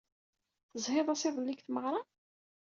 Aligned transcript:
Tezhiḍ-as 0.71 1.23
iḍelli 1.27 1.53
deg 1.53 1.61
tmeɣra? 1.61 2.01